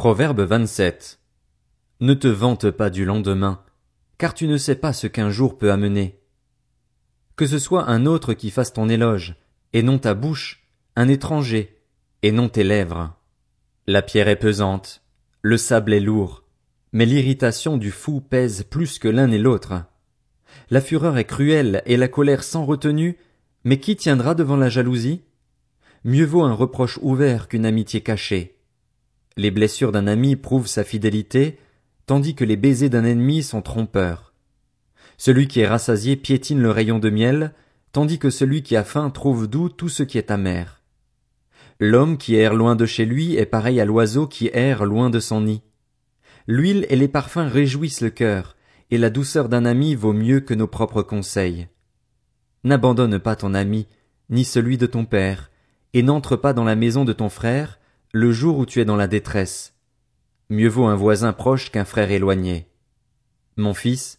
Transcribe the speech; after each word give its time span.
Proverbe 0.00 0.40
27. 0.40 1.20
Ne 2.00 2.14
te 2.14 2.26
vante 2.26 2.70
pas 2.70 2.88
du 2.88 3.04
lendemain, 3.04 3.62
car 4.16 4.32
tu 4.32 4.48
ne 4.48 4.56
sais 4.56 4.76
pas 4.76 4.94
ce 4.94 5.06
qu'un 5.06 5.28
jour 5.28 5.58
peut 5.58 5.70
amener. 5.70 6.18
Que 7.36 7.46
ce 7.46 7.58
soit 7.58 7.86
un 7.86 8.06
autre 8.06 8.32
qui 8.32 8.50
fasse 8.50 8.72
ton 8.72 8.88
éloge, 8.88 9.36
et 9.74 9.82
non 9.82 9.98
ta 9.98 10.14
bouche, 10.14 10.66
un 10.96 11.06
étranger, 11.06 11.76
et 12.22 12.32
non 12.32 12.48
tes 12.48 12.64
lèvres. 12.64 13.14
La 13.86 14.00
pierre 14.00 14.28
est 14.28 14.36
pesante, 14.36 15.02
le 15.42 15.58
sable 15.58 15.92
est 15.92 16.00
lourd, 16.00 16.44
mais 16.92 17.04
l'irritation 17.04 17.76
du 17.76 17.90
fou 17.90 18.22
pèse 18.22 18.62
plus 18.62 18.98
que 18.98 19.08
l'un 19.08 19.30
et 19.30 19.38
l'autre. 19.38 19.84
La 20.70 20.80
fureur 20.80 21.18
est 21.18 21.26
cruelle 21.26 21.82
et 21.84 21.98
la 21.98 22.08
colère 22.08 22.42
sans 22.42 22.64
retenue, 22.64 23.18
mais 23.64 23.80
qui 23.80 23.96
tiendra 23.96 24.34
devant 24.34 24.56
la 24.56 24.70
jalousie? 24.70 25.20
Mieux 26.04 26.24
vaut 26.24 26.44
un 26.44 26.54
reproche 26.54 26.98
ouvert 27.02 27.48
qu'une 27.48 27.66
amitié 27.66 28.00
cachée. 28.00 28.59
Les 29.36 29.50
blessures 29.50 29.92
d'un 29.92 30.06
ami 30.06 30.36
prouvent 30.36 30.66
sa 30.66 30.84
fidélité, 30.84 31.58
tandis 32.06 32.34
que 32.34 32.44
les 32.44 32.56
baisers 32.56 32.90
d'un 32.90 33.04
ennemi 33.04 33.42
sont 33.42 33.62
trompeurs. 33.62 34.32
Celui 35.16 35.48
qui 35.48 35.60
est 35.60 35.68
rassasié 35.68 36.16
piétine 36.16 36.60
le 36.60 36.70
rayon 36.70 36.98
de 36.98 37.10
miel, 37.10 37.54
tandis 37.92 38.18
que 38.18 38.30
celui 38.30 38.62
qui 38.62 38.76
a 38.76 38.84
faim 38.84 39.10
trouve 39.10 39.48
doux 39.48 39.68
tout 39.68 39.88
ce 39.88 40.02
qui 40.02 40.18
est 40.18 40.30
amer. 40.30 40.82
L'homme 41.78 42.18
qui 42.18 42.34
erre 42.34 42.54
loin 42.54 42.76
de 42.76 42.86
chez 42.86 43.04
lui 43.04 43.36
est 43.36 43.46
pareil 43.46 43.80
à 43.80 43.84
l'oiseau 43.84 44.26
qui 44.26 44.50
erre 44.52 44.84
loin 44.84 45.10
de 45.10 45.20
son 45.20 45.42
nid. 45.42 45.62
L'huile 46.46 46.86
et 46.90 46.96
les 46.96 47.08
parfums 47.08 47.48
réjouissent 47.48 48.00
le 48.00 48.10
cœur, 48.10 48.56
et 48.90 48.98
la 48.98 49.10
douceur 49.10 49.48
d'un 49.48 49.64
ami 49.64 49.94
vaut 49.94 50.12
mieux 50.12 50.40
que 50.40 50.54
nos 50.54 50.66
propres 50.66 51.02
conseils. 51.02 51.68
N'abandonne 52.64 53.18
pas 53.18 53.36
ton 53.36 53.54
ami, 53.54 53.86
ni 54.28 54.44
celui 54.44 54.76
de 54.76 54.86
ton 54.86 55.04
père, 55.04 55.50
et 55.94 56.02
n'entre 56.02 56.36
pas 56.36 56.52
dans 56.52 56.64
la 56.64 56.76
maison 56.76 57.04
de 57.04 57.12
ton 57.12 57.28
frère, 57.28 57.78
le 58.12 58.32
jour 58.32 58.58
où 58.58 58.66
tu 58.66 58.80
es 58.80 58.84
dans 58.84 58.96
la 58.96 59.06
détresse. 59.06 59.72
Mieux 60.48 60.68
vaut 60.68 60.86
un 60.86 60.96
voisin 60.96 61.32
proche 61.32 61.70
qu'un 61.70 61.84
frère 61.84 62.10
éloigné. 62.10 62.66
Mon 63.56 63.72
fils, 63.72 64.18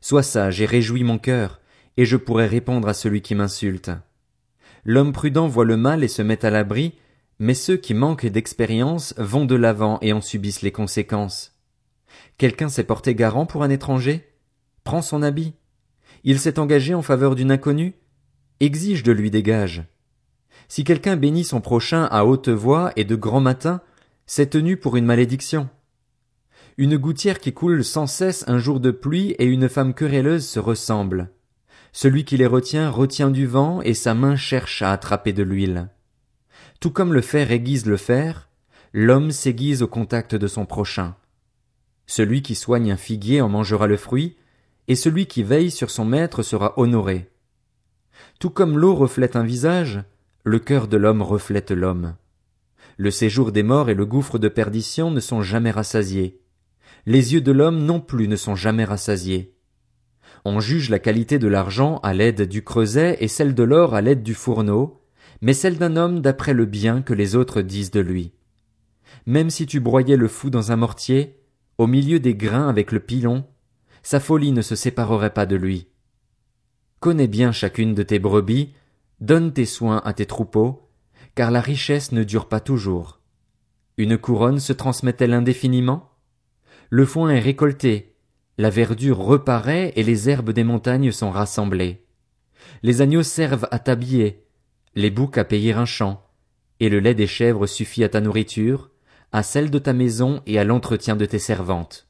sois 0.00 0.22
sage 0.22 0.60
et 0.60 0.66
réjouis 0.66 1.02
mon 1.02 1.18
cœur, 1.18 1.60
et 1.96 2.04
je 2.04 2.16
pourrai 2.16 2.46
répondre 2.46 2.86
à 2.86 2.94
celui 2.94 3.20
qui 3.20 3.34
m'insulte. 3.34 3.90
L'homme 4.84 5.12
prudent 5.12 5.48
voit 5.48 5.64
le 5.64 5.76
mal 5.76 6.04
et 6.04 6.08
se 6.08 6.22
met 6.22 6.44
à 6.44 6.50
l'abri, 6.50 6.94
mais 7.40 7.54
ceux 7.54 7.76
qui 7.76 7.94
manquent 7.94 8.26
d'expérience 8.26 9.12
vont 9.18 9.44
de 9.44 9.56
l'avant 9.56 9.98
et 10.02 10.12
en 10.12 10.20
subissent 10.20 10.62
les 10.62 10.70
conséquences. 10.70 11.58
Quelqu'un 12.38 12.68
s'est 12.68 12.84
porté 12.84 13.16
garant 13.16 13.44
pour 13.44 13.64
un 13.64 13.70
étranger? 13.70 14.24
Prends 14.84 15.02
son 15.02 15.20
habit. 15.20 15.54
Il 16.22 16.38
s'est 16.38 16.60
engagé 16.60 16.94
en 16.94 17.02
faveur 17.02 17.34
d'une 17.34 17.50
inconnue? 17.50 17.94
Exige 18.60 19.02
de 19.02 19.10
lui 19.10 19.32
des 19.32 19.42
gages. 19.42 19.82
Si 20.74 20.84
quelqu'un 20.84 21.16
bénit 21.16 21.44
son 21.44 21.60
prochain 21.60 22.04
à 22.04 22.24
haute 22.24 22.48
voix 22.48 22.92
et 22.96 23.04
de 23.04 23.14
grand 23.14 23.42
matin, 23.42 23.82
c'est 24.24 24.48
tenu 24.48 24.78
pour 24.78 24.96
une 24.96 25.04
malédiction. 25.04 25.68
Une 26.78 26.96
gouttière 26.96 27.40
qui 27.40 27.52
coule 27.52 27.84
sans 27.84 28.06
cesse 28.06 28.42
un 28.46 28.56
jour 28.56 28.80
de 28.80 28.90
pluie 28.90 29.32
et 29.32 29.44
une 29.44 29.68
femme 29.68 29.92
querelleuse 29.92 30.48
se 30.48 30.58
ressemblent. 30.58 31.28
Celui 31.92 32.24
qui 32.24 32.38
les 32.38 32.46
retient 32.46 32.88
retient 32.88 33.28
du 33.28 33.46
vent 33.46 33.82
et 33.82 33.92
sa 33.92 34.14
main 34.14 34.34
cherche 34.34 34.80
à 34.80 34.92
attraper 34.92 35.34
de 35.34 35.42
l'huile. 35.42 35.90
Tout 36.80 36.90
comme 36.90 37.12
le 37.12 37.20
fer 37.20 37.52
aiguise 37.52 37.84
le 37.84 37.98
fer, 37.98 38.48
l'homme 38.94 39.30
s'aiguise 39.30 39.82
au 39.82 39.88
contact 39.88 40.34
de 40.34 40.46
son 40.46 40.64
prochain. 40.64 41.16
Celui 42.06 42.40
qui 42.40 42.54
soigne 42.54 42.92
un 42.92 42.96
figuier 42.96 43.42
en 43.42 43.50
mangera 43.50 43.86
le 43.86 43.98
fruit, 43.98 44.38
et 44.88 44.94
celui 44.94 45.26
qui 45.26 45.42
veille 45.42 45.70
sur 45.70 45.90
son 45.90 46.06
maître 46.06 46.42
sera 46.42 46.72
honoré. 46.78 47.30
Tout 48.40 48.48
comme 48.48 48.78
l'eau 48.78 48.94
reflète 48.94 49.36
un 49.36 49.44
visage, 49.44 50.02
le 50.44 50.58
cœur 50.58 50.88
de 50.88 50.96
l'homme 50.96 51.22
reflète 51.22 51.70
l'homme. 51.70 52.16
Le 52.96 53.12
séjour 53.12 53.52
des 53.52 53.62
morts 53.62 53.90
et 53.90 53.94
le 53.94 54.04
gouffre 54.04 54.38
de 54.38 54.48
perdition 54.48 55.12
ne 55.12 55.20
sont 55.20 55.40
jamais 55.40 55.70
rassasiés. 55.70 56.40
Les 57.06 57.34
yeux 57.34 57.40
de 57.40 57.52
l'homme 57.52 57.84
non 57.84 58.00
plus 58.00 58.26
ne 58.26 58.34
sont 58.34 58.56
jamais 58.56 58.84
rassasiés. 58.84 59.56
On 60.44 60.58
juge 60.58 60.90
la 60.90 60.98
qualité 60.98 61.38
de 61.38 61.46
l'argent 61.46 62.00
à 62.02 62.12
l'aide 62.12 62.42
du 62.42 62.64
creuset 62.64 63.18
et 63.20 63.28
celle 63.28 63.54
de 63.54 63.62
l'or 63.62 63.94
à 63.94 64.00
l'aide 64.00 64.24
du 64.24 64.34
fourneau, 64.34 65.00
mais 65.42 65.54
celle 65.54 65.78
d'un 65.78 65.96
homme 65.96 66.20
d'après 66.20 66.54
le 66.54 66.66
bien 66.66 67.02
que 67.02 67.14
les 67.14 67.36
autres 67.36 67.62
disent 67.62 67.92
de 67.92 68.00
lui. 68.00 68.32
Même 69.26 69.50
si 69.50 69.66
tu 69.66 69.78
broyais 69.78 70.16
le 70.16 70.26
fou 70.26 70.50
dans 70.50 70.72
un 70.72 70.76
mortier, 70.76 71.38
au 71.78 71.86
milieu 71.86 72.18
des 72.18 72.34
grains 72.34 72.68
avec 72.68 72.90
le 72.90 72.98
pilon, 72.98 73.44
sa 74.02 74.18
folie 74.18 74.50
ne 74.50 74.62
se 74.62 74.74
séparerait 74.74 75.32
pas 75.32 75.46
de 75.46 75.54
lui. 75.54 75.86
Connais 76.98 77.28
bien 77.28 77.52
chacune 77.52 77.94
de 77.94 78.02
tes 78.02 78.18
brebis, 78.18 78.72
Donne 79.22 79.52
tes 79.52 79.66
soins 79.66 80.02
à 80.04 80.14
tes 80.14 80.26
troupeaux, 80.26 80.90
car 81.36 81.52
la 81.52 81.60
richesse 81.60 82.10
ne 82.10 82.24
dure 82.24 82.48
pas 82.48 82.58
toujours. 82.58 83.20
Une 83.96 84.18
couronne 84.18 84.58
se 84.58 84.72
transmet-elle 84.72 85.32
indéfiniment? 85.32 86.10
Le 86.90 87.06
foin 87.06 87.30
est 87.30 87.38
récolté, 87.38 88.16
la 88.58 88.68
verdure 88.68 89.18
reparaît 89.18 89.92
et 89.94 90.02
les 90.02 90.28
herbes 90.28 90.50
des 90.50 90.64
montagnes 90.64 91.12
sont 91.12 91.30
rassemblées. 91.30 92.04
Les 92.82 93.00
agneaux 93.00 93.22
servent 93.22 93.68
à 93.70 93.78
t'habiller, 93.78 94.44
les 94.96 95.10
boucs 95.10 95.38
à 95.38 95.44
payer 95.44 95.72
un 95.72 95.86
champ, 95.86 96.26
et 96.80 96.88
le 96.88 96.98
lait 96.98 97.14
des 97.14 97.28
chèvres 97.28 97.68
suffit 97.68 98.02
à 98.02 98.08
ta 98.08 98.20
nourriture, 98.20 98.90
à 99.30 99.44
celle 99.44 99.70
de 99.70 99.78
ta 99.78 99.92
maison 99.92 100.42
et 100.46 100.58
à 100.58 100.64
l'entretien 100.64 101.14
de 101.14 101.26
tes 101.26 101.38
servantes. 101.38 102.08